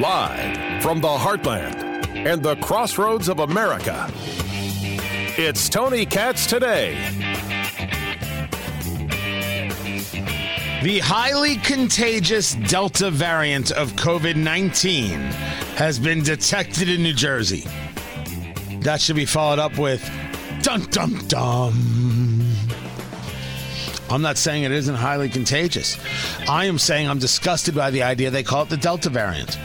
[0.00, 1.76] Live from the heartland
[2.16, 4.10] and the crossroads of America,
[5.36, 6.94] it's Tony Katz today.
[10.82, 15.10] The highly contagious Delta variant of COVID 19
[15.76, 17.66] has been detected in New Jersey.
[18.80, 20.02] That should be followed up with
[20.62, 22.42] dum dum dum.
[24.08, 25.98] I'm not saying it isn't highly contagious.
[26.48, 29.58] I am saying I'm disgusted by the idea they call it the Delta variant.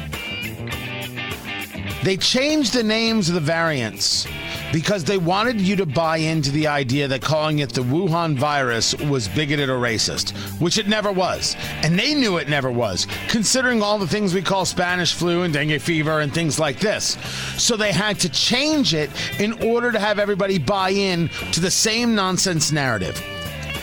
[2.07, 4.25] They changed the names of the variants
[4.71, 8.95] because they wanted you to buy into the idea that calling it the Wuhan virus
[8.95, 10.29] was bigoted or racist,
[10.61, 11.57] which it never was.
[11.83, 15.53] And they knew it never was, considering all the things we call Spanish flu and
[15.53, 17.17] dengue fever and things like this.
[17.61, 19.11] So they had to change it
[19.41, 23.21] in order to have everybody buy in to the same nonsense narrative.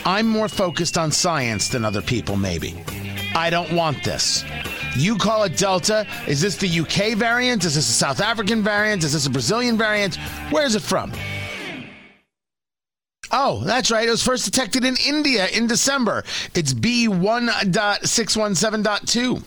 [0.03, 2.73] I'm more focused on science than other people, maybe.
[3.35, 4.43] I don't want this.
[4.95, 6.07] You call it Delta.
[6.25, 7.65] Is this the UK variant?
[7.65, 9.03] Is this a South African variant?
[9.03, 10.15] Is this a Brazilian variant?
[10.51, 11.11] Where is it from?
[13.31, 14.07] Oh, that's right.
[14.07, 16.23] It was first detected in India in December.
[16.53, 19.43] It's B1.617.2.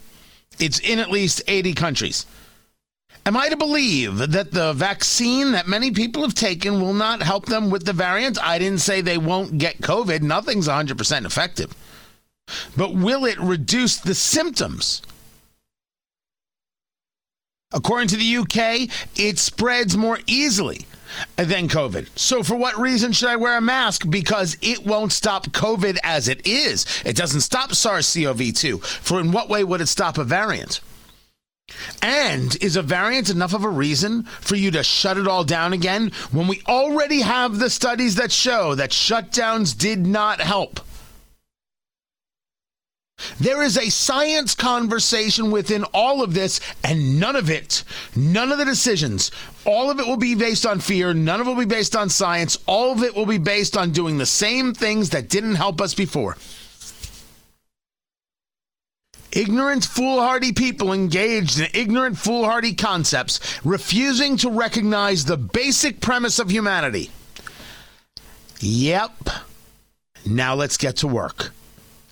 [0.59, 2.27] It's in at least 80 countries.
[3.25, 7.47] Am I to believe that the vaccine that many people have taken will not help
[7.47, 8.41] them with the variant?
[8.43, 10.23] I didn't say they won't get COVID.
[10.23, 11.75] Nothing's 100% effective.
[12.77, 15.03] But will it reduce the symptoms?
[17.71, 20.87] According to the UK, it spreads more easily
[21.37, 22.09] than COVID.
[22.19, 24.09] So, for what reason should I wear a mask?
[24.09, 26.87] Because it won't stop COVID as it is.
[27.05, 28.79] It doesn't stop SARS CoV 2.
[28.79, 30.81] For in what way would it stop a variant?
[32.01, 35.75] And is a variant enough of a reason for you to shut it all down
[35.75, 40.81] again when we already have the studies that show that shutdowns did not help?
[43.41, 48.59] There is a science conversation within all of this, and none of it, none of
[48.59, 49.31] the decisions,
[49.69, 51.13] all of it will be based on fear.
[51.13, 52.57] None of it will be based on science.
[52.65, 55.93] All of it will be based on doing the same things that didn't help us
[55.93, 56.39] before.
[59.31, 66.51] Ignorant, foolhardy people engaged in ignorant, foolhardy concepts, refusing to recognize the basic premise of
[66.51, 67.11] humanity.
[68.61, 69.29] Yep.
[70.25, 71.53] Now let's get to work.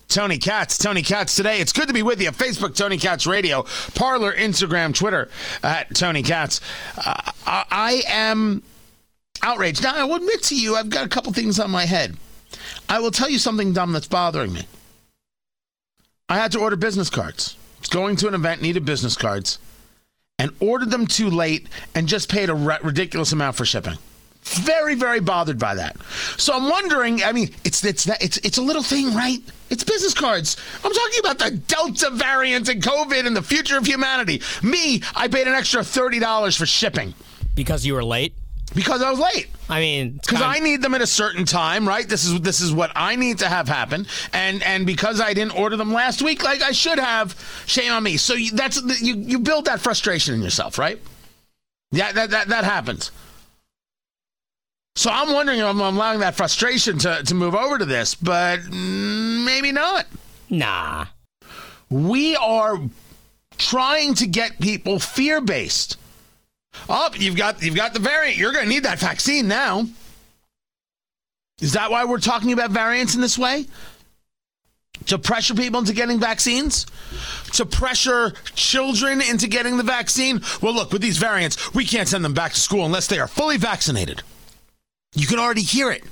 [0.07, 1.59] Tony Katz, Tony Katz today.
[1.59, 2.31] It's good to be with you.
[2.31, 3.63] Facebook, Tony Katz Radio,
[3.93, 5.29] Parler, Instagram, Twitter
[5.63, 6.61] at Tony Katz.
[6.97, 8.63] Uh, I am
[9.41, 9.83] outraged.
[9.83, 12.15] Now, I will admit to you, I've got a couple things on my head.
[12.89, 14.65] I will tell you something dumb that's bothering me.
[16.29, 17.55] I had to order business cards.
[17.77, 19.59] I was going to an event, needed business cards,
[20.39, 23.97] and ordered them too late and just paid a ridiculous amount for shipping.
[24.55, 25.97] Very, very bothered by that.
[26.37, 27.23] So I'm wondering.
[27.23, 29.39] I mean, it's it's it's it's a little thing, right?
[29.69, 30.55] It's business cards.
[30.83, 34.41] I'm talking about the Delta variant and COVID and the future of humanity.
[34.63, 37.13] Me, I paid an extra thirty dollars for shipping
[37.55, 38.33] because you were late.
[38.75, 39.47] Because I was late.
[39.69, 42.07] I mean, because I need them at a certain time, right?
[42.07, 45.57] This is this is what I need to have happen, and and because I didn't
[45.57, 47.35] order them last week like I should have,
[47.65, 48.17] shame on me.
[48.17, 50.99] So you, that's you you build that frustration in yourself, right?
[51.91, 53.11] Yeah, that that that happens.
[54.97, 58.67] So I'm wondering if I'm allowing that frustration to, to move over to this, but
[58.67, 60.07] maybe not.
[60.49, 61.05] Nah.
[61.87, 62.79] We are
[63.59, 65.97] trying to get people fear based.
[66.89, 68.37] Oh, you've got you've got the variant.
[68.37, 69.85] You're going to need that vaccine now.
[71.61, 73.67] Is that why we're talking about variants in this way?
[75.05, 76.87] To pressure people into getting vaccines?
[77.53, 80.41] To pressure children into getting the vaccine?
[80.59, 83.27] Well, look, with these variants, we can't send them back to school unless they are
[83.27, 84.23] fully vaccinated.
[85.17, 86.03] You can already hear it.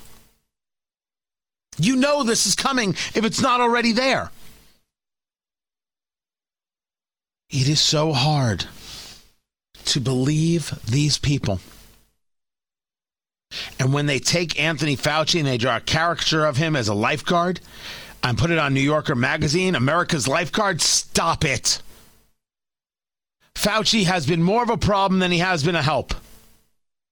[1.78, 4.32] You know this is coming if it's not already there.
[7.52, 8.66] It is so hard
[9.86, 11.60] to believe these people.
[13.78, 16.96] And when they take Anthony Fauci and they draw a caricature of him as a
[16.96, 17.60] lifeguard
[18.24, 21.80] and put it on New Yorker magazine, America's lifeguard, stop it.
[23.54, 26.16] Fauci has been more of a problem than he has been a help.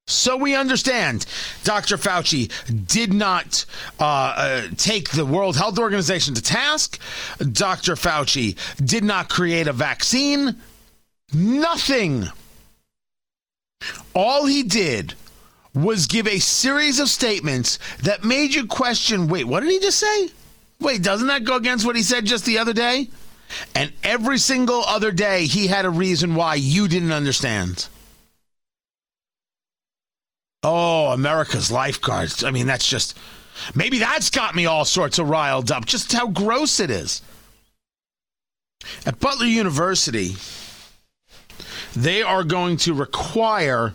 [0.08, 1.26] So we understand
[1.64, 1.96] Dr.
[1.96, 2.52] Fauci
[2.88, 3.66] did not
[4.00, 7.00] uh, uh, take the World Health Organization to task.
[7.40, 7.96] Dr.
[7.96, 10.58] Fauci did not create a vaccine.
[11.34, 12.28] Nothing.
[14.14, 15.14] All he did
[15.74, 20.00] was give a series of statements that made you question wait, what did he just
[20.00, 20.30] say?
[20.82, 23.08] Wait, doesn't that go against what he said just the other day?
[23.74, 27.88] And every single other day, he had a reason why you didn't understand.
[30.64, 32.44] Oh, America's lifeguards.
[32.44, 33.18] I mean, that's just
[33.76, 35.86] maybe that's got me all sorts of riled up.
[35.86, 37.22] Just how gross it is.
[39.06, 40.36] At Butler University,
[41.96, 43.94] they are going to require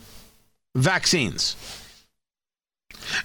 [0.74, 1.56] vaccines.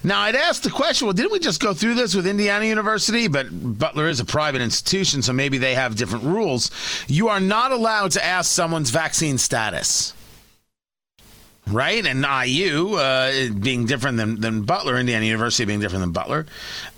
[0.02, 3.28] Now, I'd ask the question well, didn't we just go through this with Indiana University?
[3.28, 6.70] But Butler is a private institution, so maybe they have different rules.
[7.06, 10.14] You are not allowed to ask someone's vaccine status.
[11.66, 12.04] Right?
[12.04, 16.46] And IU uh, being different than, than Butler, Indiana University being different than Butler,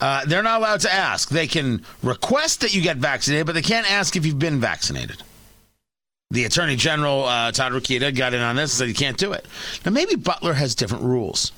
[0.01, 1.29] uh, they're not allowed to ask.
[1.29, 5.23] They can request that you get vaccinated, but they can't ask if you've been vaccinated.
[6.31, 9.33] The Attorney General, uh, Todd Rokita, got in on this and said you can't do
[9.33, 9.47] it.
[9.85, 11.53] Now, maybe Butler has different rules.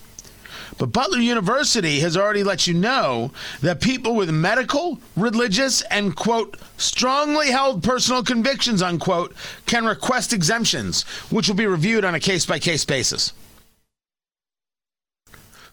[0.76, 3.30] But Butler University has already let you know
[3.62, 9.34] that people with medical, religious, and, quote, strongly held personal convictions, unquote,
[9.66, 13.32] can request exemptions, which will be reviewed on a case by case basis.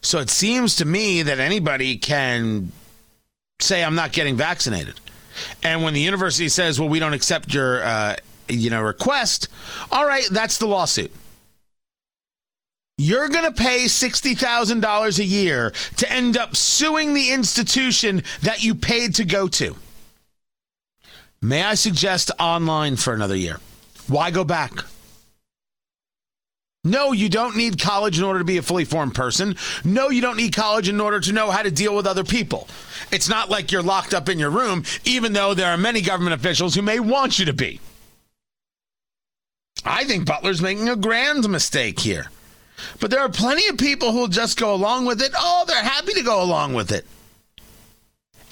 [0.00, 2.72] So it seems to me that anybody can
[3.58, 5.00] say, I'm not getting vaccinated.
[5.62, 8.16] And when the university says, well, we don't accept your, uh,
[8.48, 9.48] you know, request,
[9.90, 11.12] all right, that's the lawsuit.
[12.98, 18.74] You're going to pay $60,000 a year to end up suing the institution that you
[18.74, 19.76] paid to go to.
[21.42, 23.60] May I suggest online for another year?
[24.08, 24.72] Why go back?
[26.84, 29.56] No, you don't need college in order to be a fully formed person.
[29.84, 32.68] No, you don't need college in order to know how to deal with other people.
[33.10, 36.34] It's not like you're locked up in your room, even though there are many government
[36.34, 37.80] officials who may want you to be.
[39.84, 42.30] I think Butler's making a grand mistake here.
[43.00, 45.32] But there are plenty of people who will just go along with it.
[45.36, 47.06] Oh, they're happy to go along with it.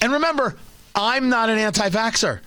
[0.01, 0.55] And remember,
[0.93, 2.39] I'm not an anti vaxxer.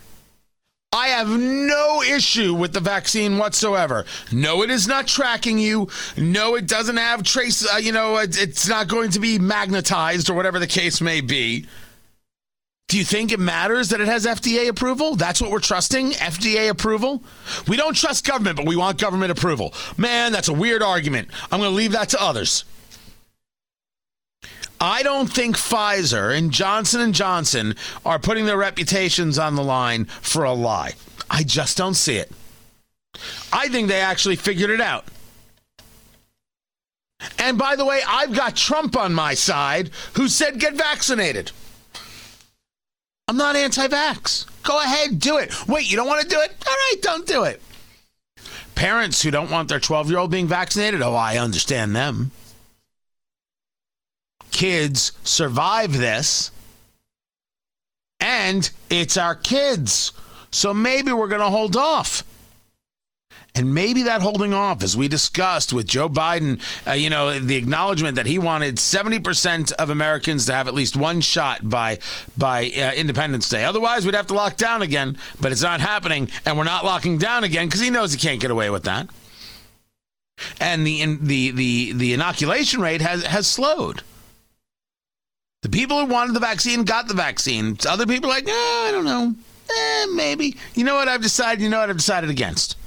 [0.91, 4.07] I have no issue with the vaccine whatsoever.
[4.33, 5.89] No, it is not tracking you.
[6.17, 10.31] No, it doesn't have trace, uh, you know, it, it's not going to be magnetized
[10.31, 11.67] or whatever the case may be.
[12.89, 15.15] Do you think it matters that it has FDA approval?
[15.15, 16.13] That's what we're trusting?
[16.13, 17.23] FDA approval?
[17.69, 19.75] We don't trust government, but we want government approval.
[19.99, 21.29] Man, that's a weird argument.
[21.53, 22.65] I'm going to leave that to others.
[24.81, 27.75] I don't think Pfizer and Johnson and Johnson
[28.07, 30.93] are putting their reputations on the line for a lie.
[31.29, 32.33] I just don't see it.
[33.53, 35.05] I think they actually figured it out.
[37.39, 41.51] And by the way, I've got Trump on my side who said get vaccinated.
[43.29, 44.47] I'm not anti vax.
[44.63, 45.69] Go ahead, do it.
[45.69, 46.57] Wait, you don't want to do it?
[46.67, 47.61] All right, don't do it.
[48.75, 52.31] Parents who don't want their 12 year old being vaccinated, oh, I understand them.
[54.51, 56.51] Kids survive this,
[58.19, 60.13] and it's our kids.
[60.51, 62.25] So maybe we're going to hold off.
[63.59, 67.57] And maybe that holding off, as we discussed with Joe Biden, uh, you know, the
[67.57, 71.99] acknowledgement that he wanted 70% of Americans to have at least one shot by
[72.37, 73.65] by uh, Independence Day.
[73.65, 75.19] Otherwise, we'd have to lock down again.
[75.41, 78.41] But it's not happening, and we're not locking down again because he knows he can't
[78.41, 79.09] get away with that.
[80.61, 84.03] And the in, the the the inoculation rate has has slowed.
[85.63, 87.77] The people who wanted the vaccine got the vaccine.
[87.89, 89.35] Other people like, eh, I don't know,
[89.69, 90.57] eh, maybe.
[90.77, 91.61] You know what I've decided?
[91.61, 92.78] You know what I've decided against.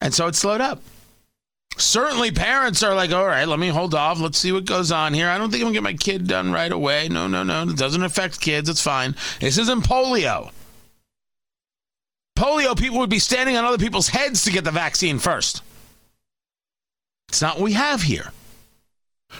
[0.00, 0.80] And so it slowed up.
[1.76, 4.20] Certainly, parents are like, all right, let me hold off.
[4.20, 5.28] Let's see what goes on here.
[5.28, 7.08] I don't think I'm going to get my kid done right away.
[7.08, 7.62] No, no, no.
[7.62, 8.68] It doesn't affect kids.
[8.68, 9.14] It's fine.
[9.40, 10.50] This isn't polio.
[12.36, 15.62] Polio, people would be standing on other people's heads to get the vaccine first.
[17.28, 18.32] It's not what we have here.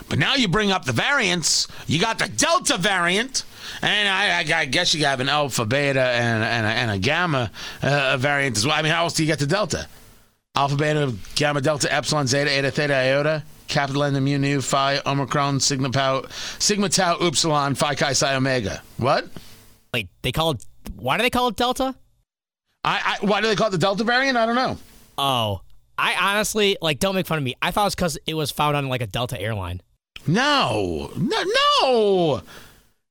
[0.08, 1.66] But now you bring up the variants.
[1.86, 3.44] You got the Delta variant,
[3.80, 6.98] and I, I, I guess you have an Alpha, Beta, and, and, a, and a
[6.98, 7.50] Gamma
[7.82, 8.76] uh, variant as well.
[8.76, 9.88] I mean, how else do you get the Delta?
[10.58, 15.60] Alpha, Beta, Gamma, Delta, Epsilon, Zeta, Eta, Theta, Iota, Capital N, Mu, Nu, Phi, Omicron,
[15.60, 16.24] Sigma, Tau,
[16.58, 18.82] Sigma, Tau, Upsilon, Phi, Chi, Psi, Omega.
[18.96, 19.28] What?
[19.94, 20.66] Wait, they call it.
[20.96, 21.94] Why do they call it Delta?
[22.82, 24.36] I, I why do they call it the Delta variant?
[24.36, 24.78] I don't know.
[25.16, 25.60] Oh,
[25.96, 26.98] I honestly like.
[26.98, 27.54] Don't make fun of me.
[27.62, 29.80] I thought it was because it was found on like a Delta airline.
[30.26, 31.44] No, no,
[31.80, 32.42] no.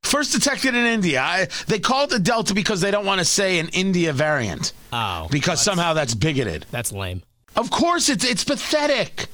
[0.03, 1.21] First detected in India.
[1.21, 4.73] I, they call it the Delta because they don't want to say an India variant.
[4.91, 6.65] Oh, because that's, somehow that's bigoted.
[6.71, 7.23] That's lame.
[7.57, 9.27] Of course, it's it's pathetic.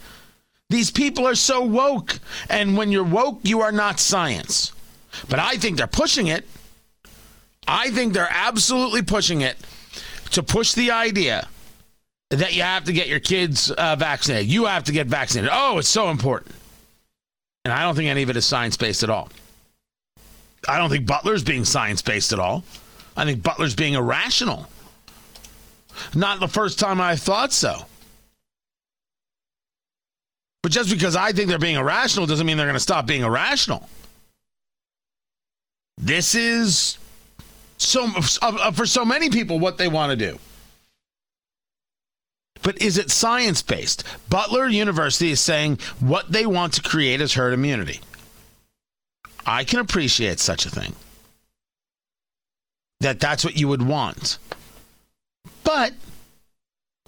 [0.69, 4.71] These people are so woke, and when you're woke, you are not science.
[5.29, 6.47] But I think they're pushing it.
[7.67, 9.57] I think they're absolutely pushing it
[10.31, 11.47] to push the idea
[12.29, 14.49] that you have to get your kids uh, vaccinated.
[14.49, 15.51] You have to get vaccinated.
[15.53, 16.55] Oh, it's so important.
[17.65, 19.29] And I don't think any of it is science based at all.
[20.67, 22.63] I don't think Butler's being science based at all.
[23.15, 24.67] I think Butler's being irrational.
[26.15, 27.85] Not the first time I thought so.
[30.63, 33.21] But just because I think they're being irrational doesn't mean they're going to stop being
[33.21, 33.87] irrational.
[35.97, 36.97] This is
[37.77, 40.39] so for so many people what they want to do.
[42.63, 44.05] but is it science based?
[44.29, 47.99] Butler University is saying what they want to create is herd immunity.
[49.45, 50.95] I can appreciate such a thing.
[53.01, 54.37] That that's what you would want.
[55.65, 55.93] But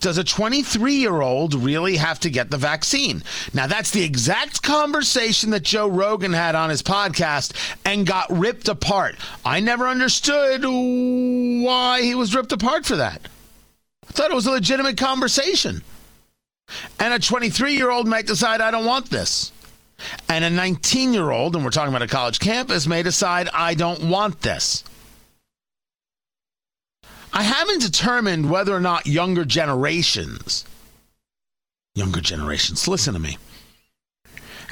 [0.02, 3.24] does a 23 year old really have to get the vaccine?
[3.54, 7.54] Now, that's the exact conversation that Joe Rogan had on his podcast
[7.86, 9.16] and got ripped apart.
[9.44, 13.22] I never understood why he was ripped apart for that.
[14.08, 15.82] I thought it was a legitimate conversation.
[17.00, 19.52] And a 23 year old might decide, I don't want this.
[20.28, 23.76] And a 19 year old, and we're talking about a college campus, may decide, I
[23.76, 24.84] don't want this.
[27.36, 30.64] I haven't determined whether or not younger generations,
[31.94, 33.38] younger generations, listen to me,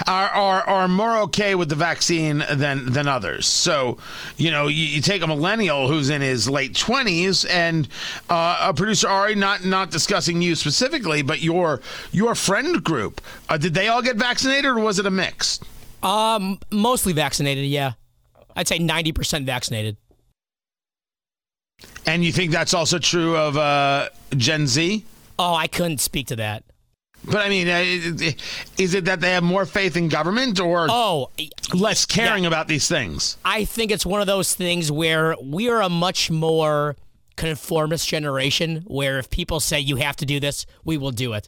[0.08, 3.48] are, are, are more okay with the vaccine than, than others.
[3.48, 3.98] So,
[4.38, 7.86] you know, you, you take a millennial who's in his late 20s and
[8.29, 11.82] uh, a producer, Ari, not, not discussing you specifically, but your,
[12.13, 15.60] your friend group, uh, did they all get vaccinated or was it a mix?
[16.01, 17.93] Um, mostly vaccinated, yeah.
[18.55, 19.98] I'd say 90% vaccinated.
[22.06, 25.06] And you think that's also true of uh, Gen Z?
[25.40, 26.63] Oh, I couldn't speak to that.
[27.25, 28.32] But I mean, uh,
[28.78, 31.30] is it that they have more faith in government or oh,
[31.74, 32.50] less caring yeah.
[32.50, 33.38] about these things?
[33.46, 36.98] I think it's one of those things where we are a much more
[37.38, 41.48] conformist generation where if people say you have to do this, we will do it.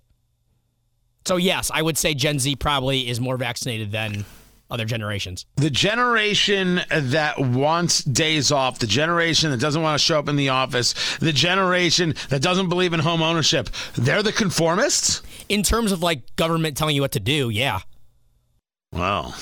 [1.26, 4.26] So, yes, I would say Gen Z probably is more vaccinated than
[4.70, 5.46] other generations.
[5.56, 10.36] The generation that wants days off, the generation that doesn't want to show up in
[10.36, 15.22] the office, the generation that doesn't believe in home ownership, they're the conformists?
[15.50, 17.80] In terms of like government telling you what to do, yeah.
[18.92, 19.34] Wow.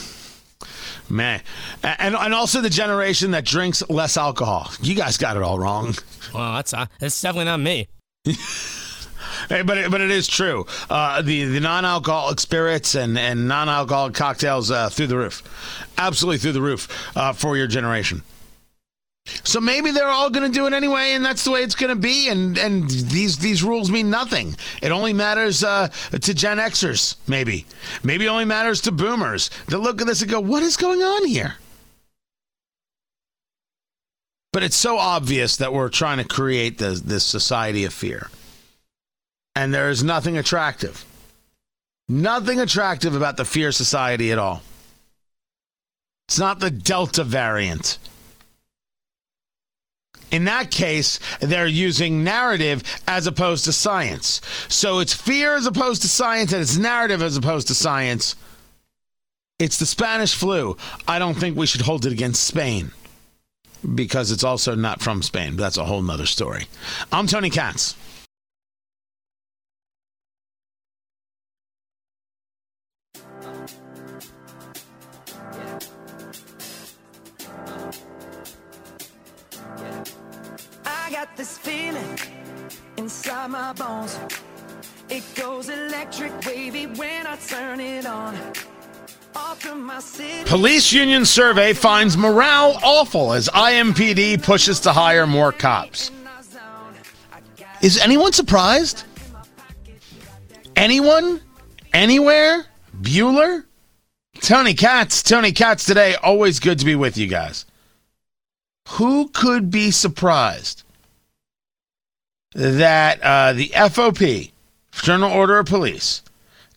[1.10, 1.42] Man.
[1.84, 4.72] And, and also the generation that drinks less alcohol.
[4.82, 5.96] You guys got it all wrong.
[6.34, 7.88] Well, that's, uh, that's definitely not me.
[9.50, 10.66] But it, but it is true.
[10.90, 15.44] Uh, the the non-alcoholic spirits and, and non-alcoholic cocktails uh, through the roof,
[15.98, 18.24] absolutely through the roof uh, for your generation.
[19.26, 21.96] So maybe they're all going to do it anyway, and that's the way it's going
[21.96, 22.28] to be.
[22.28, 24.56] And and these these rules mean nothing.
[24.82, 27.66] It only matters uh, to Gen Xers, maybe.
[28.04, 29.50] Maybe it only matters to Boomers.
[29.68, 31.56] They look at this and go, "What is going on here?"
[34.52, 38.30] But it's so obvious that we're trying to create this, this society of fear
[39.56, 41.06] and there is nothing attractive.
[42.10, 44.62] Nothing attractive about the fear society at all.
[46.28, 47.98] It's not the Delta variant.
[50.32, 54.42] In that case, they're using narrative as opposed to science.
[54.68, 58.36] So it's fear as opposed to science, and it's narrative as opposed to science.
[59.60, 60.76] It's the Spanish flu.
[61.08, 62.92] I don't think we should hold it against Spain
[63.94, 65.56] because it's also not from Spain.
[65.56, 66.68] That's a whole nother story.
[67.12, 67.96] I'm Tony Katz.
[81.44, 82.18] This feeling
[82.96, 84.18] inside my bones.
[85.10, 88.38] It goes electric wavy when I turn it on.
[90.46, 96.12] Police union survey finds morale awful as IMPD pushes to hire more cops.
[97.82, 99.04] Is anyone surprised?
[100.78, 101.42] Anyone?
[101.92, 102.68] Anywhere?
[103.02, 103.66] Bueller?
[104.40, 106.16] Tony Katz, Tony Katz today.
[106.16, 107.66] Always good to be with you guys.
[108.92, 110.83] Who could be surprised?
[112.54, 114.52] That uh, the FOP,
[114.92, 116.22] Fraternal Order of Police,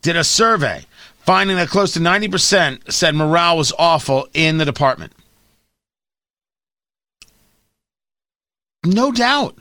[0.02, 0.84] did a survey
[1.18, 5.12] finding that close to 90% said morale was awful in the department.
[8.84, 9.58] No doubt.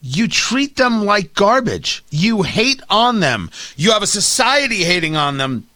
[0.00, 2.04] You treat them like garbage.
[2.10, 3.50] You hate on them.
[3.76, 5.66] You have a society hating on them.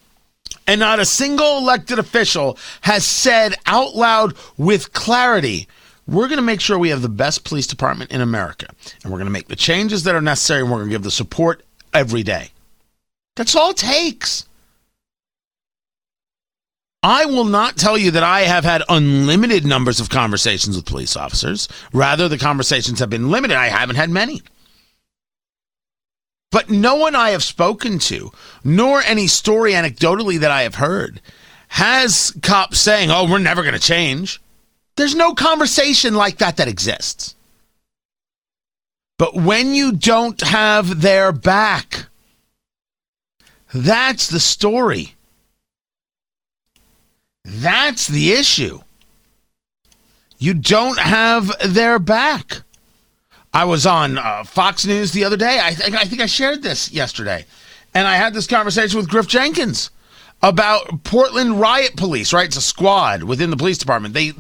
[0.68, 5.68] And not a single elected official has said out loud with clarity
[6.07, 8.67] we're going to make sure we have the best police department in America.
[9.03, 11.03] And we're going to make the changes that are necessary and we're going to give
[11.03, 12.51] the support every day.
[13.35, 14.47] That's all it takes.
[17.03, 21.17] I will not tell you that I have had unlimited numbers of conversations with police
[21.17, 21.69] officers.
[21.93, 23.57] Rather, the conversations have been limited.
[23.57, 24.43] I haven't had many.
[26.51, 28.33] But no one I have spoken to,
[28.65, 31.21] nor any story anecdotally that I have heard,
[31.69, 34.41] has cops saying, oh, we're never going to change.
[34.97, 37.35] There's no conversation like that that exists.
[39.19, 42.07] But when you don't have their back,
[43.73, 45.15] that's the story.
[47.45, 48.81] That's the issue.
[50.38, 52.62] You don't have their back.
[53.55, 55.61] I was on uh, Fox News the other day.
[55.62, 57.47] I think I think I shared this yesterday,
[57.95, 59.91] and I had this conversation with Griff Jenkins
[60.43, 62.35] about Portland riot police.
[62.35, 64.12] Right, it's a squad within the police department.
[64.12, 64.33] They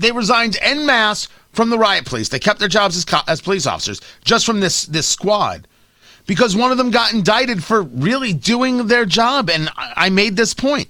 [0.00, 2.28] they resigned en masse from the riot police.
[2.28, 5.66] They kept their jobs as, co- as police officers just from this this squad
[6.26, 9.50] because one of them got indicted for really doing their job.
[9.50, 10.88] And I, I made this point.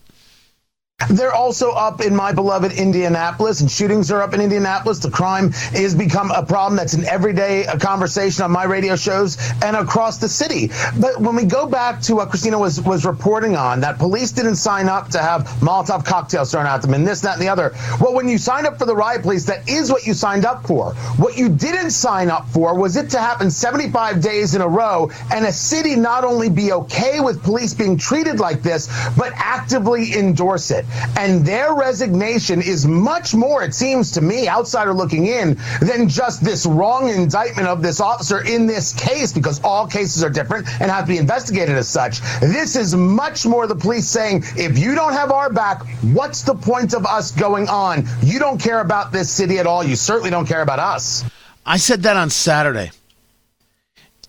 [1.09, 4.99] They're also up in my beloved Indianapolis, and shootings are up in Indianapolis.
[4.99, 9.38] The crime has become a problem that's an everyday uh, conversation on my radio shows
[9.62, 10.71] and across the city.
[11.00, 14.57] But when we go back to what Christina was was reporting on, that police didn't
[14.57, 17.75] sign up to have Molotov cocktails thrown at them and this, that, and the other.
[18.00, 20.66] Well, when you signed up for the riot police, that is what you signed up
[20.66, 20.92] for.
[21.16, 25.11] What you didn't sign up for was it to happen 75 days in a row
[25.33, 30.14] and a city not only be okay with police being treated like this, but actively
[30.14, 30.85] endorse it.
[31.16, 36.42] And their resignation is much more, it seems to me, outsider looking in, than just
[36.42, 40.90] this wrong indictment of this officer in this case, because all cases are different and
[40.90, 42.20] have to be investigated as such.
[42.40, 46.54] This is much more the police saying, if you don't have our back, what's the
[46.54, 48.06] point of us going on?
[48.23, 49.85] You don't care about this city at all.
[49.85, 51.25] You certainly don't care about us.
[51.64, 52.90] I said that on Saturday.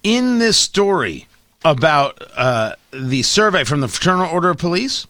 [0.04, 1.28] In this story
[1.64, 5.06] about uh, the survey from the Fraternal Order of Police,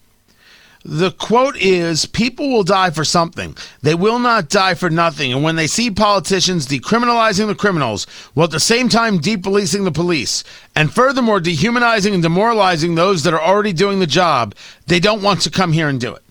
[0.83, 3.55] the quote is People will die for something.
[3.81, 5.31] They will not die for nothing.
[5.31, 9.91] And when they see politicians decriminalizing the criminals while at the same time depolicing the
[9.91, 10.43] police,
[10.75, 14.55] and furthermore dehumanizing and demoralizing those that are already doing the job,
[14.87, 16.23] they don't want to come here and do it.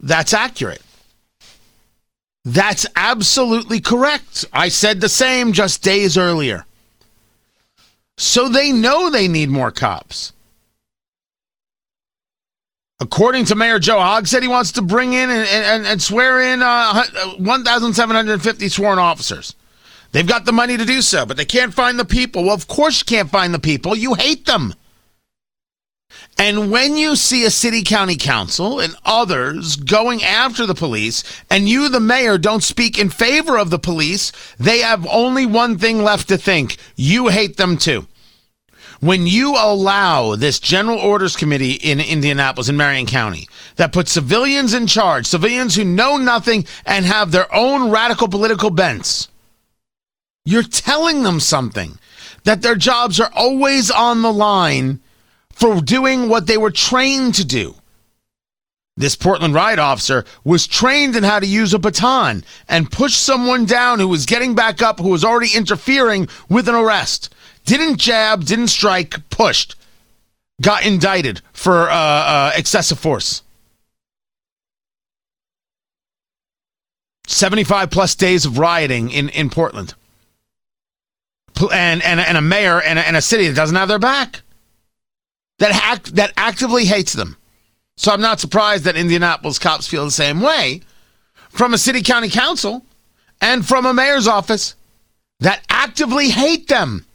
[0.00, 0.82] That's accurate.
[2.44, 4.44] That's absolutely correct.
[4.52, 6.66] I said the same just days earlier.
[8.18, 10.33] So they know they need more cops.
[13.00, 16.62] According to Mayor Joe Hogsett, he wants to bring in and, and, and swear in
[16.62, 17.04] uh,
[17.38, 19.54] 1,750 sworn officers.
[20.12, 22.44] They've got the money to do so, but they can't find the people.
[22.44, 23.96] Well, of course you can't find the people.
[23.96, 24.74] You hate them.
[26.38, 31.68] And when you see a city county council and others going after the police, and
[31.68, 36.02] you, the mayor, don't speak in favor of the police, they have only one thing
[36.02, 38.06] left to think you hate them too.
[39.04, 44.72] When you allow this general orders committee in Indianapolis in Marion County that puts civilians
[44.72, 49.28] in charge, civilians who know nothing and have their own radical political bents,
[50.46, 51.98] you're telling them something
[52.44, 55.00] that their jobs are always on the line
[55.50, 57.74] for doing what they were trained to do.
[58.96, 63.66] This Portland riot officer was trained in how to use a baton and push someone
[63.66, 67.28] down who was getting back up, who was already interfering with an arrest.
[67.64, 69.76] Didn't jab, didn't strike, pushed.
[70.60, 73.42] Got indicted for uh, uh, excessive force.
[77.26, 79.94] 75 plus days of rioting in, in Portland.
[81.72, 84.42] And, and, and a mayor and a, and a city that doesn't have their back.
[85.58, 87.36] That, act, that actively hates them.
[87.96, 90.82] So I'm not surprised that Indianapolis cops feel the same way
[91.48, 92.84] from a city county council
[93.40, 94.74] and from a mayor's office
[95.40, 97.06] that actively hate them.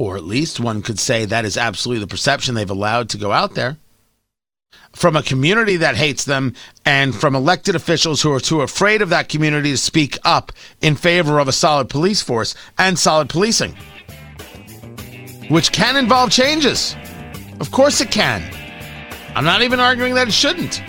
[0.00, 3.32] Or at least one could say that is absolutely the perception they've allowed to go
[3.32, 3.76] out there.
[4.94, 6.54] From a community that hates them
[6.86, 10.96] and from elected officials who are too afraid of that community to speak up in
[10.96, 13.76] favor of a solid police force and solid policing,
[15.50, 16.96] which can involve changes.
[17.60, 18.42] Of course it can.
[19.34, 20.82] I'm not even arguing that it shouldn't.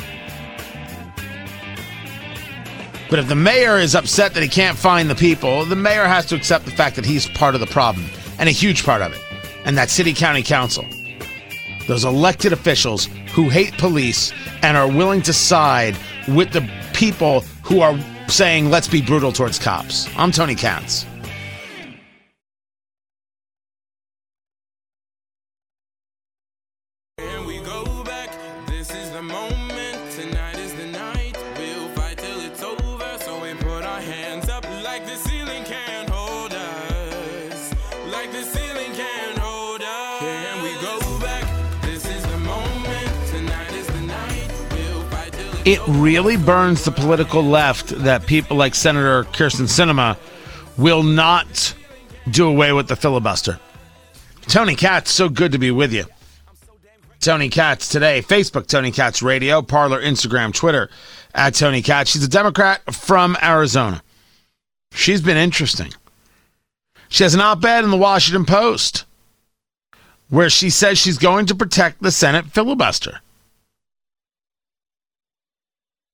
[3.10, 6.28] But if the mayor is upset that he can't find the people, the mayor has
[6.28, 8.06] to accept the fact that he's part of the problem
[8.42, 9.22] and a huge part of it.
[9.64, 10.86] And that city county council.
[11.88, 15.96] Those elected officials who hate police and are willing to side
[16.28, 20.10] with the people who are saying, let's be brutal towards cops.
[20.18, 21.06] I'm Tony Katz.
[45.64, 50.18] It really burns the political left that people like Senator Kyrsten Sinema
[50.76, 51.76] will not
[52.32, 53.60] do away with the filibuster.
[54.48, 56.06] Tony Katz, so good to be with you.
[57.20, 60.90] Tony Katz today, Facebook, Tony Katz Radio, Parler, Instagram, Twitter,
[61.36, 62.10] at Tony Katz.
[62.10, 64.02] She's a Democrat from Arizona.
[64.94, 65.94] She's been interesting.
[67.10, 69.06] She has an op ed in the Washington Post
[70.30, 73.20] where she says she's going to protect the Senate filibuster.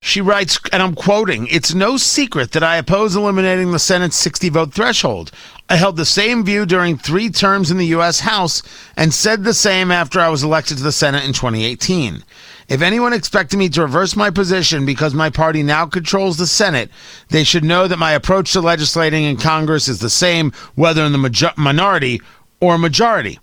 [0.02, 4.50] She writes, and I'm quoting, It's no secret that I oppose eliminating the Senate's 60
[4.50, 5.32] vote threshold.
[5.70, 8.22] I held the same view during three terms in the U.S.
[8.22, 8.64] House
[8.96, 12.24] and said the same after I was elected to the Senate in 2018.
[12.70, 16.90] If anyone expected me to reverse my position because my party now controls the Senate,
[17.30, 21.12] they should know that my approach to legislating in Congress is the same whether in
[21.12, 22.22] the major- minority
[22.62, 23.40] or majority.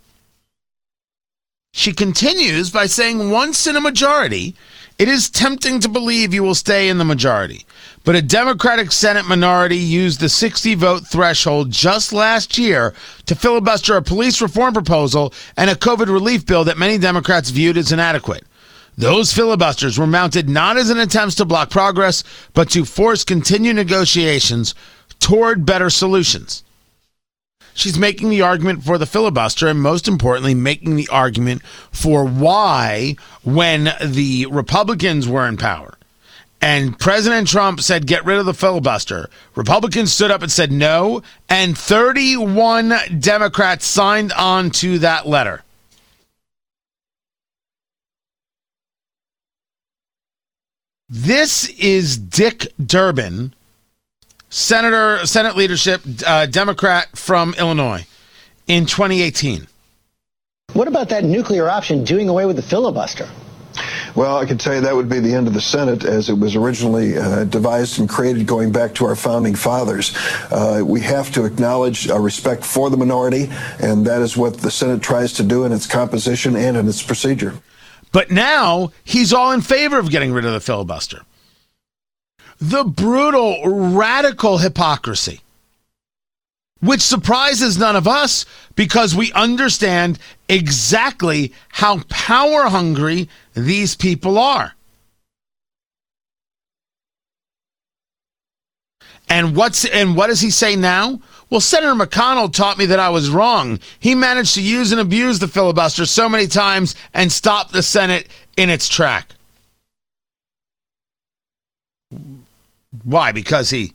[1.73, 4.55] She continues by saying once in a majority,
[4.97, 7.65] it is tempting to believe you will stay in the majority.
[8.05, 12.93] But a Democratic Senate minority used the 60 vote threshold just last year
[13.25, 17.77] to filibuster a police reform proposal and a COVID relief bill that many Democrats viewed
[17.77, 18.45] as inadequate.
[18.97, 23.75] Those filibusters were mounted not as an attempt to block progress, but to force continued
[23.75, 24.75] negotiations
[25.19, 26.63] toward better solutions.
[27.75, 31.61] She's making the argument for the filibuster and, most importantly, making the argument
[31.91, 35.95] for why, when the Republicans were in power
[36.61, 41.21] and President Trump said, get rid of the filibuster, Republicans stood up and said no,
[41.47, 45.61] and 31 Democrats signed on to that letter.
[51.07, 53.53] This is Dick Durbin
[54.55, 58.07] Senator, Senate leadership, uh, Democrat from Illinois
[58.67, 59.67] in 2018.
[60.71, 63.27] What about that nuclear option doing away with the filibuster?
[64.15, 66.39] Well, I can tell you that would be the end of the Senate as it
[66.39, 70.15] was originally uh, devised and created going back to our founding fathers.
[70.49, 73.49] Uh, we have to acknowledge a respect for the minority,
[73.81, 77.03] and that is what the Senate tries to do in its composition and in its
[77.03, 77.55] procedure.
[78.13, 81.23] But now he's all in favor of getting rid of the filibuster
[82.59, 83.61] the brutal,
[83.95, 85.41] radical hypocrisy,
[86.79, 94.73] which surprises none of us because we understand exactly how power hungry these people are.
[99.27, 101.19] And what's and what does he say now?
[101.49, 103.79] Well, Senator McConnell taught me that I was wrong.
[103.99, 108.27] He managed to use and abuse the filibuster so many times and stop the Senate
[108.57, 109.34] in its track.
[113.03, 113.31] Why?
[113.31, 113.93] Because he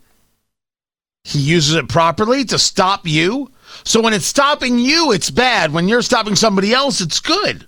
[1.23, 3.51] he uses it properly to stop you.
[3.83, 5.71] So when it's stopping you, it's bad.
[5.71, 7.67] When you're stopping somebody else, it's good.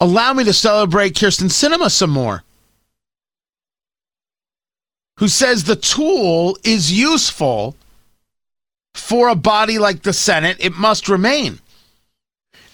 [0.00, 2.42] Allow me to celebrate Kyrsten Sinema some more.
[5.18, 7.76] Who says the tool is useful
[8.94, 11.58] for a body like the Senate, it must remain.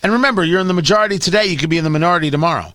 [0.03, 2.73] And remember, you're in the majority today, you could be in the minority tomorrow.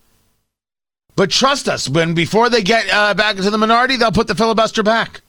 [1.15, 4.35] But trust us, when before they get uh, back into the minority, they'll put the
[4.35, 5.21] filibuster back.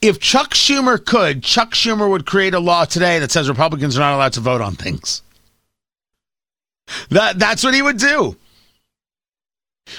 [0.00, 4.00] If Chuck Schumer could, Chuck Schumer would create a law today that says Republicans are
[4.00, 5.22] not allowed to vote on things.
[7.10, 8.36] That that's what he would do.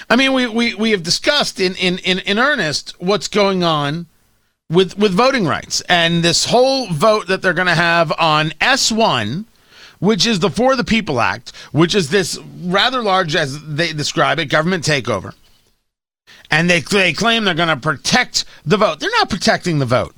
[0.08, 4.06] I mean, we, we, we have discussed in, in, in, in earnest what's going on
[4.70, 9.46] with with voting rights and this whole vote that they're going to have on S1
[9.98, 14.38] which is the For the People Act, which is this rather large, as they describe
[14.38, 15.34] it, government takeover.
[16.50, 19.00] And they, they claim they're going to protect the vote.
[19.00, 20.14] They're not protecting the vote.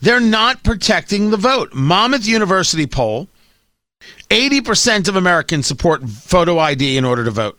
[0.00, 1.74] They're not protecting the vote.
[1.74, 3.28] Monmouth University poll
[4.30, 7.58] 80% of Americans support photo ID in order to vote.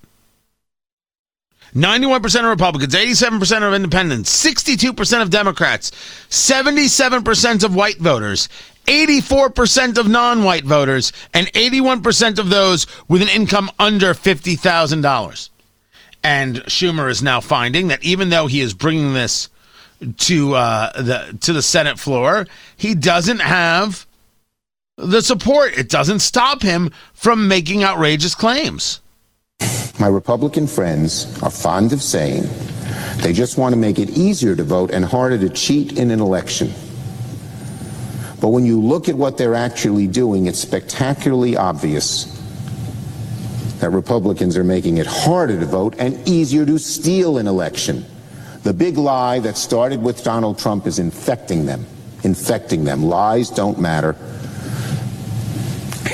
[1.75, 5.91] 91% of Republicans, 87% of independents, 62% of Democrats,
[6.29, 8.49] 77% of white voters,
[8.91, 15.49] 84% of non white voters, and 81% of those with an income under $50,000.
[16.23, 19.49] And Schumer is now finding that even though he is bringing this
[20.17, 24.05] to uh, the to the Senate floor, he doesn't have
[24.97, 25.77] the support.
[25.77, 28.99] It doesn't stop him from making outrageous claims.
[29.99, 32.43] My Republican friends are fond of saying
[33.17, 36.19] they just want to make it easier to vote and harder to cheat in an
[36.19, 36.73] election.
[38.41, 42.25] But when you look at what they're actually doing, it's spectacularly obvious
[43.79, 48.03] that Republicans are making it harder to vote and easier to steal an election.
[48.63, 51.85] The big lie that started with Donald Trump is infecting them.
[52.23, 53.03] Infecting them.
[53.03, 54.15] Lies don't matter.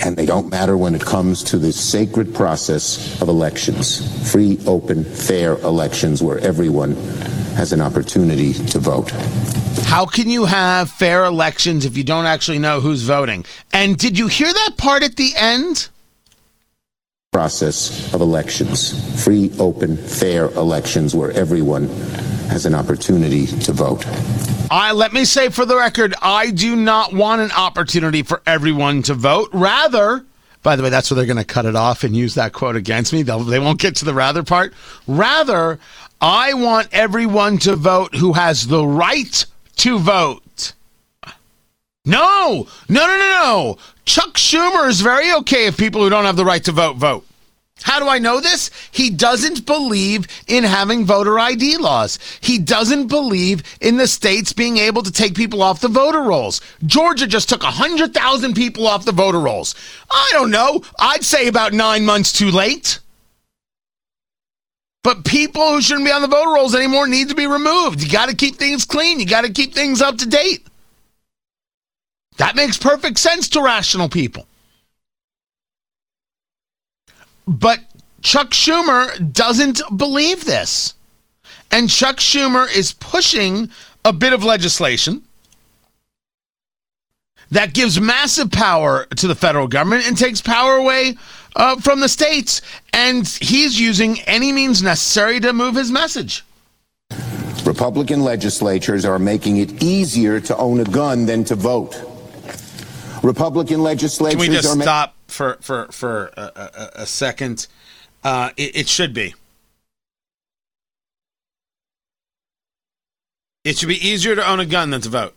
[0.05, 4.31] And they don't matter when it comes to the sacred process of elections.
[4.31, 6.95] Free, open, fair elections where everyone
[7.55, 9.11] has an opportunity to vote.
[9.85, 13.45] How can you have fair elections if you don't actually know who's voting?
[13.73, 15.89] And did you hear that part at the end?
[17.31, 19.23] Process of elections.
[19.23, 21.87] Free, open, fair elections where everyone
[22.49, 24.05] has an opportunity to vote.
[24.69, 29.03] I let me say for the record, I do not want an opportunity for everyone
[29.03, 29.49] to vote.
[29.53, 30.25] Rather,
[30.63, 32.75] By the way, that's where they're going to cut it off and use that quote
[32.75, 33.21] against me.
[33.23, 34.73] They'll, they won't get to the rather part.
[35.07, 35.79] Rather,
[36.19, 39.45] I want everyone to vote who has the right
[39.77, 40.73] to vote.
[42.05, 43.77] No, no, no, no, no.
[44.05, 47.25] Chuck Schumer is very okay if people who don't have the right to vote vote.
[47.83, 48.71] How do I know this?
[48.91, 52.17] He doesn't believe in having voter ID laws.
[52.41, 56.59] He doesn't believe in the states being able to take people off the voter rolls.
[56.85, 59.75] Georgia just took 100,000 people off the voter rolls.
[60.09, 60.81] I don't know.
[60.99, 62.99] I'd say about nine months too late.
[65.03, 68.01] But people who shouldn't be on the voter rolls anymore need to be removed.
[68.01, 69.19] You got to keep things clean.
[69.19, 70.67] You got to keep things up to date.
[72.37, 74.45] That makes perfect sense to rational people.
[77.47, 77.79] But
[78.21, 80.93] Chuck Schumer doesn't believe this.
[81.71, 83.69] And Chuck Schumer is pushing
[84.03, 85.23] a bit of legislation
[87.51, 91.15] that gives massive power to the federal government and takes power away
[91.57, 92.61] uh, from the states.
[92.93, 96.45] And he's using any means necessary to move his message.
[97.65, 102.01] Republican legislatures are making it easier to own a gun than to vote.
[103.21, 107.67] Republican legislatures Can we just are ma- stop for for for a, a, a second?
[108.23, 109.33] Uh, it, it should be.
[113.65, 115.35] It should be easier to own a gun than to vote.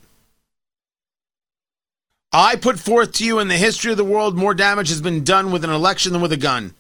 [2.33, 5.25] I put forth to you in the history of the world more damage has been
[5.25, 6.75] done with an election than with a gun.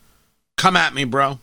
[0.56, 1.40] Come at me, bro.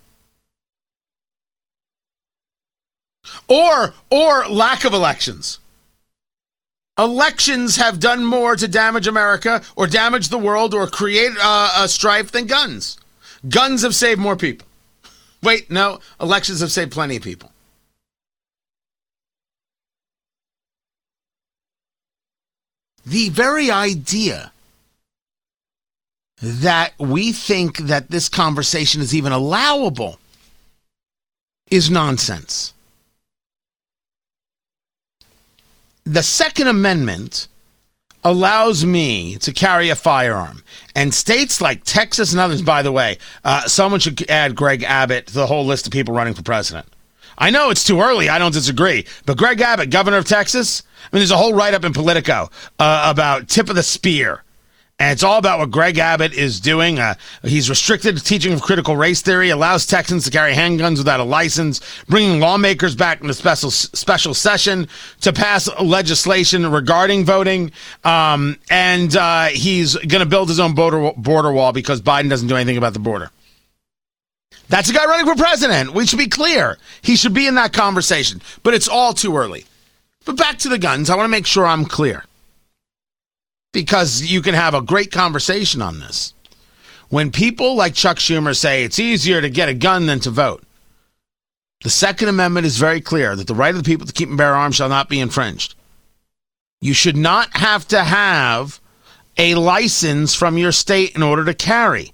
[3.48, 5.60] Or or lack of elections.
[6.98, 12.32] Elections have done more to damage America or damage the world or create a strife
[12.32, 12.98] than guns.
[13.48, 14.68] Guns have saved more people.
[15.44, 17.52] Wait, no, elections have saved plenty of people.
[23.08, 24.52] The very idea
[26.42, 30.20] that we think that this conversation is even allowable
[31.72, 32.74] is nonsense.
[36.08, 37.48] the Second Amendment
[38.24, 40.64] allows me to carry a firearm.
[40.96, 45.28] And states like Texas and others, by the way, uh, someone should add Greg Abbott
[45.28, 46.88] to the whole list of people running for president.
[47.38, 48.30] I know it's too early.
[48.30, 49.06] I don't disagree.
[49.26, 52.50] But Greg Abbott, governor of Texas, I mean, there's a whole write up in Politico
[52.80, 54.44] uh, about tip of the spear.
[55.00, 56.98] And it's all about what Greg Abbott is doing.
[56.98, 61.24] Uh, he's restricted teaching of critical race theory, allows Texans to carry handguns without a
[61.24, 64.88] license, bringing lawmakers back into special special session
[65.22, 67.72] to pass legislation regarding voting.
[68.04, 72.48] Um, and uh, he's going to build his own border border wall because Biden doesn't
[72.48, 73.30] do anything about the border.
[74.70, 75.94] That's a guy running for president.
[75.94, 76.78] We should be clear.
[77.02, 79.66] He should be in that conversation, but it's all too early.
[80.26, 81.10] But back to the guns.
[81.10, 82.26] I want to make sure I'm clear
[83.72, 86.34] because you can have a great conversation on this.
[87.10, 90.64] When people like Chuck Schumer say it's easier to get a gun than to vote,
[91.84, 94.38] the Second Amendment is very clear that the right of the people to keep and
[94.38, 95.76] bear arms shall not be infringed.
[96.82, 98.82] You should not have to have
[99.38, 102.14] a license from your state in order to carry.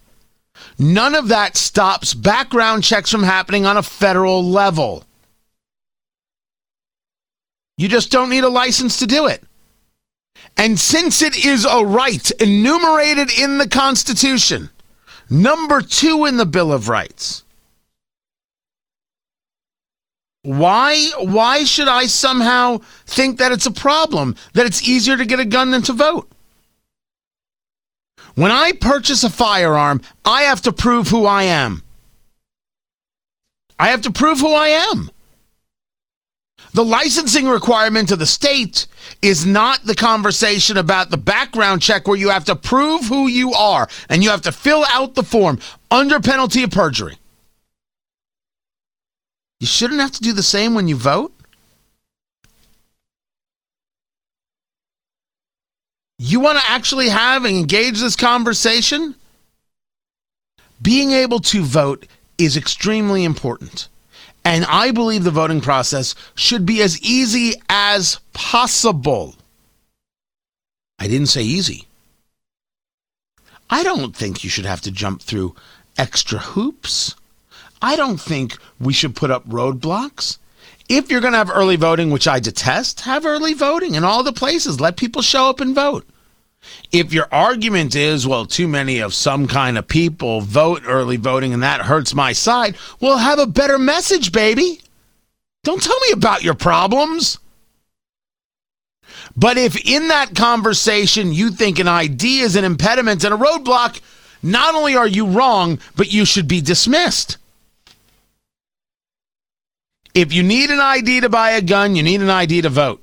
[0.80, 5.04] None of that stops background checks from happening on a federal level.
[7.78, 9.44] You just don't need a license to do it.
[10.58, 14.70] And since it is a right enumerated in the Constitution,
[15.30, 17.44] number two in the Bill of Rights,
[20.44, 25.40] why why should I somehow think that it's a problem that it's easier to get
[25.40, 26.30] a gun than to vote?
[28.36, 31.84] When I purchase a firearm, I have to prove who I am.
[33.80, 35.12] I have to prove who I am.
[36.74, 38.88] The licensing requirement of the state
[39.22, 43.54] is not the conversation about the background check where you have to prove who you
[43.54, 45.60] are and you have to fill out the form
[45.92, 47.18] under penalty of perjury.
[49.60, 51.32] You shouldn't have to do the same when you vote.
[56.26, 59.16] You want to actually have and engage this conversation?
[60.82, 62.08] Being able to vote
[62.38, 63.90] is extremely important.
[64.46, 69.36] And I believe the voting process should be as easy as possible.
[70.98, 71.88] I didn't say easy.
[73.70, 75.56] I don't think you should have to jump through
[75.98, 77.16] extra hoops.
[77.82, 80.38] I don't think we should put up roadblocks.
[80.88, 84.24] If you're going to have early voting, which I detest, have early voting in all
[84.24, 84.80] the places.
[84.80, 86.08] Let people show up and vote.
[86.92, 91.54] If your argument is, well, too many of some kind of people vote early voting
[91.54, 94.82] and that hurts my side, well, have a better message, baby.
[95.64, 97.40] Don't tell me about your problems.
[99.36, 104.00] But if in that conversation you think an ID is an impediment and a roadblock,
[104.42, 107.38] not only are you wrong, but you should be dismissed.
[110.14, 113.03] If you need an ID to buy a gun, you need an ID to vote.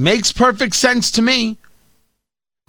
[0.00, 1.58] Makes perfect sense to me.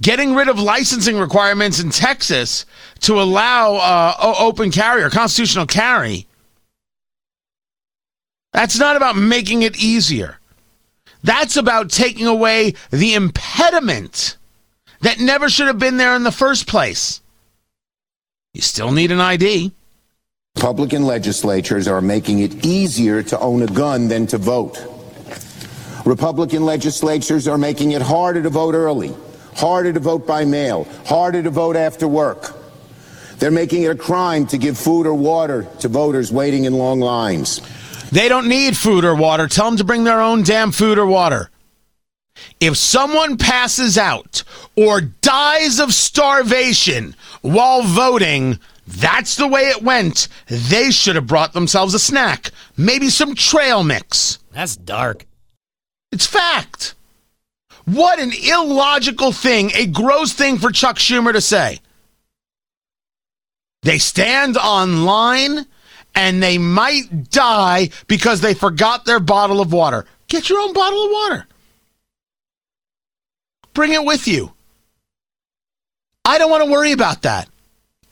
[0.01, 2.65] Getting rid of licensing requirements in Texas
[3.01, 6.27] to allow uh, open carry or constitutional carry.
[8.51, 10.39] That's not about making it easier.
[11.23, 14.35] That's about taking away the impediment
[14.99, 17.21] that never should have been there in the first place.
[18.53, 19.71] You still need an ID.
[20.57, 24.90] Republican legislatures are making it easier to own a gun than to vote.
[26.05, 29.13] Republican legislatures are making it harder to vote early,
[29.55, 32.55] harder to vote by mail, harder to vote after work.
[33.37, 36.99] They're making it a crime to give food or water to voters waiting in long
[36.99, 37.61] lines.
[38.11, 39.47] They don't need food or water.
[39.47, 41.49] Tell them to bring their own damn food or water.
[42.59, 44.43] If someone passes out
[44.75, 50.27] or dies of starvation while voting, that's the way it went.
[50.47, 54.39] They should have brought themselves a snack, maybe some trail mix.
[54.51, 55.25] That's dark.
[56.11, 56.95] It's fact.
[57.85, 61.79] What an illogical thing, a gross thing for Chuck Schumer to say.
[63.83, 65.65] They stand online
[66.13, 70.05] and they might die because they forgot their bottle of water.
[70.27, 71.47] Get your own bottle of water.
[73.73, 74.53] Bring it with you.
[76.25, 77.49] I don't want to worry about that.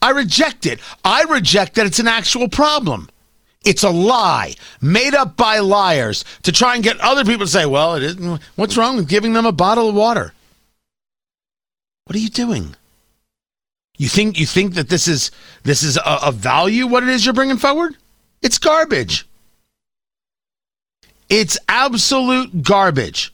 [0.02, 0.80] I reject it.
[1.04, 3.08] I reject that it's an actual problem.
[3.64, 7.66] It's a lie made up by liars to try and get other people to say,
[7.66, 8.42] well, it isn't.
[8.56, 10.32] What's wrong with giving them a bottle of water?
[12.06, 12.74] What are you doing?
[13.98, 15.30] You think you think that this is
[15.62, 17.96] this is a, a value what it is you're bringing forward?
[18.40, 19.28] It's garbage.
[21.28, 23.32] It's absolute garbage.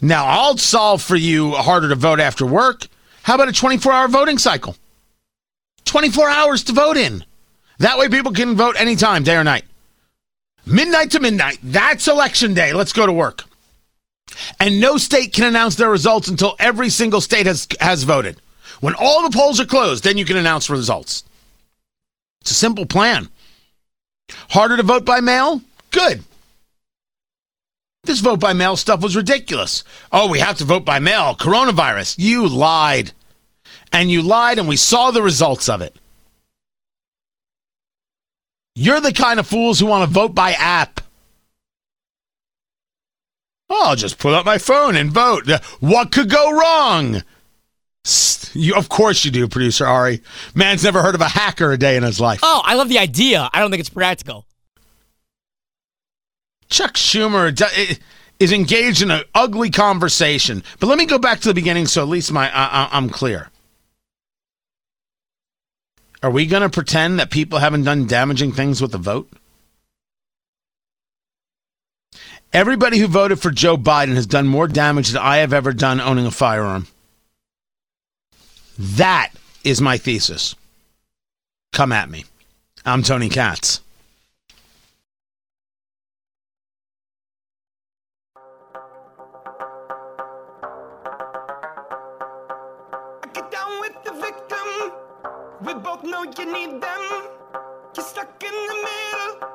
[0.00, 2.88] Now, I'll solve for you harder to vote after work.
[3.22, 4.76] How about a 24 hour voting cycle?
[5.84, 7.24] 24 hours to vote in.
[7.82, 9.64] That way people can vote anytime, day or night.
[10.64, 11.58] Midnight to midnight.
[11.64, 12.72] That's election day.
[12.72, 13.42] Let's go to work.
[14.60, 18.40] And no state can announce their results until every single state has, has voted.
[18.80, 21.24] When all the polls are closed, then you can announce results.
[22.42, 23.28] It's a simple plan.
[24.50, 25.60] Harder to vote by mail?
[25.90, 26.22] Good.
[28.04, 29.82] This vote by mail stuff was ridiculous.
[30.12, 31.34] Oh, we have to vote by mail.
[31.34, 32.14] Coronavirus.
[32.16, 33.10] You lied.
[33.92, 35.96] And you lied, and we saw the results of it.
[38.74, 41.00] You're the kind of fools who want to vote by app.
[43.68, 45.48] Oh, I'll just pull up my phone and vote.
[45.48, 47.22] Uh, what could go wrong?
[48.52, 50.20] You, of course you do, producer Ari.
[50.54, 52.40] Man's never heard of a hacker a day in his life.
[52.42, 53.48] Oh, I love the idea.
[53.52, 54.46] I don't think it's practical.
[56.68, 57.94] Chuck Schumer uh,
[58.38, 60.62] is engaged in an ugly conversation.
[60.80, 63.51] But let me go back to the beginning so at least my I, I'm clear.
[66.22, 69.28] Are we going to pretend that people haven't done damaging things with the vote?
[72.52, 76.00] Everybody who voted for Joe Biden has done more damage than I have ever done
[76.00, 76.86] owning a firearm.
[78.78, 79.30] That
[79.64, 80.54] is my thesis.
[81.72, 82.26] Come at me.
[82.84, 83.80] I'm Tony Katz.
[96.38, 97.26] You need them.
[97.96, 99.48] You're stuck in the middle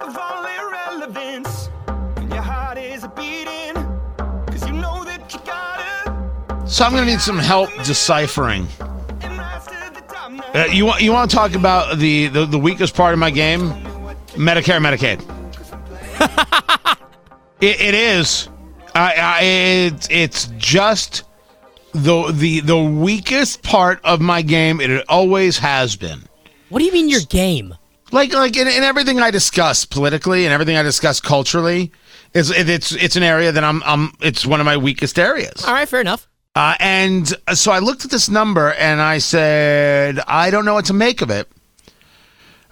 [0.00, 1.70] of all irrelevance.
[2.16, 3.74] And your heart is beating.
[4.46, 6.66] Cause you know that you gotta.
[6.66, 8.66] So I'm to need some help deciphering.
[10.54, 13.30] Uh, you want you want to talk about the, the, the weakest part of my
[13.30, 13.70] game?
[14.34, 15.20] Medicare, Medicaid.
[17.60, 18.48] it, it is.
[18.94, 21.24] I, it, it's just
[21.94, 24.80] the the the weakest part of my game.
[24.80, 26.22] It always has been.
[26.68, 27.74] What do you mean your game?
[28.12, 31.92] Like like in, in everything I discuss politically and everything I discuss culturally,
[32.34, 35.64] is it, it's it's an area that I'm I'm it's one of my weakest areas.
[35.64, 36.28] All right, fair enough.
[36.56, 40.84] Uh, and so I looked at this number and I said, I don't know what
[40.84, 41.48] to make of it.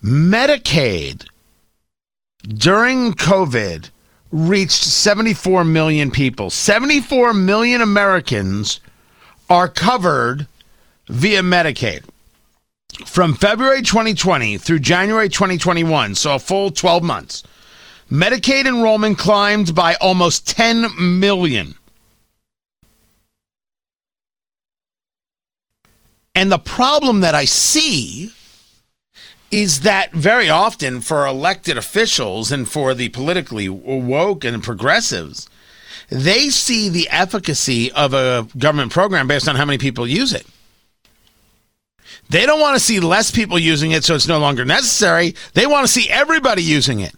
[0.04, 1.26] Medicaid
[2.46, 3.90] during COVID
[4.30, 6.48] reached 74 million people.
[6.48, 8.80] 74 million Americans
[9.52, 10.46] are covered
[11.08, 12.04] via Medicaid.
[13.04, 17.42] From February 2020 through January 2021, so a full 12 months,
[18.10, 21.74] Medicaid enrollment climbed by almost 10 million.
[26.34, 28.32] And the problem that I see
[29.50, 35.46] is that very often for elected officials and for the politically woke and progressives,
[36.08, 40.46] They see the efficacy of a government program based on how many people use it.
[42.28, 45.34] They don't want to see less people using it so it's no longer necessary.
[45.54, 47.14] They want to see everybody using it.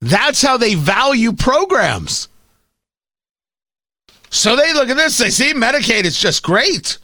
[0.00, 2.28] That's how they value programs.
[4.28, 6.98] So they look at this, they see Medicaid is just great.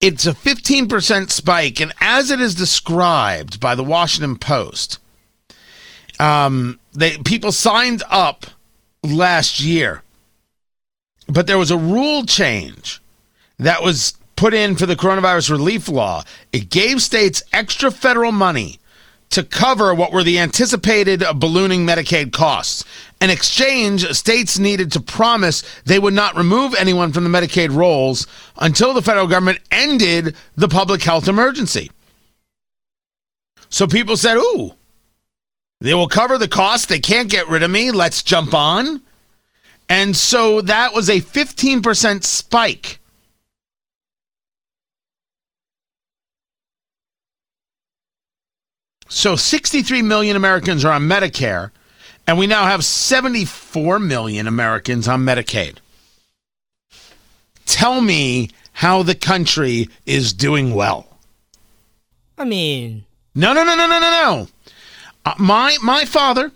[0.00, 4.98] It's a 15% spike, and as it is described by the Washington Post,
[6.18, 8.46] um, they people signed up
[9.02, 10.02] last year,
[11.28, 13.00] but there was a rule change
[13.58, 16.22] that was put in for the coronavirus relief law.
[16.52, 18.78] It gave states extra federal money
[19.30, 22.84] to cover what were the anticipated ballooning Medicaid costs.
[23.20, 28.26] In exchange, states needed to promise they would not remove anyone from the Medicaid rolls
[28.58, 31.90] until the federal government ended the public health emergency.
[33.68, 34.74] So people said, ooh,
[35.80, 36.88] they will cover the cost.
[36.88, 37.90] They can't get rid of me.
[37.90, 39.02] Let's jump on.
[39.88, 42.98] And so that was a 15% spike.
[49.08, 51.70] So 63 million Americans are on Medicare,
[52.26, 55.76] and we now have 74 million Americans on Medicaid.
[57.66, 61.18] Tell me how the country is doing well.
[62.36, 63.04] I mean,
[63.34, 64.48] No, no, no, no, no, no, no.
[65.26, 66.52] Uh, my my father,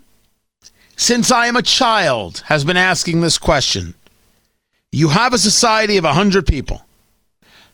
[0.95, 3.93] since I am a child, has been asking this question.
[4.93, 6.85] You have a society of 100 people.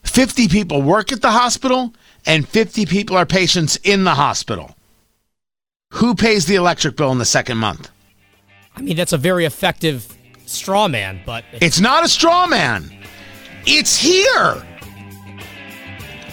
[0.02, 1.94] 50 people work at the hospital
[2.26, 4.76] and 50 people are patients in the hospital.
[5.94, 7.90] Who pays the electric bill in the second month?
[8.76, 12.90] I mean that's a very effective straw man, but It's not a straw man.
[13.66, 14.64] It's here.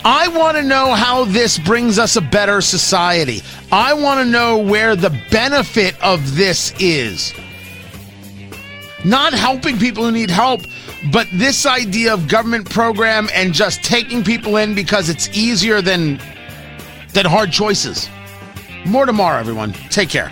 [0.05, 3.41] I want to know how this brings us a better society.
[3.71, 7.33] I want to know where the benefit of this is.
[9.03, 10.61] Not helping people who need help,
[11.11, 16.19] but this idea of government program and just taking people in because it's easier than
[17.13, 18.07] than hard choices.
[18.85, 19.73] More tomorrow, everyone.
[19.89, 20.31] Take care.